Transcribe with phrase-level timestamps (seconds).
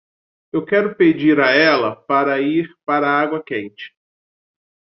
[0.51, 3.93] Eu quero pedir a ela para ir para a água quente.